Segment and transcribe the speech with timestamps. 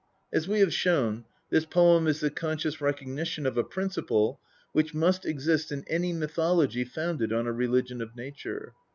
[0.33, 4.39] As we have shown, this poem is the conscious recognition of a principle
[4.71, 8.73] which must exist in any mythology founded on a religion of nature.